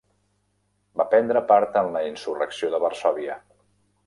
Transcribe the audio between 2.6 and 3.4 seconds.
de Varsòvia.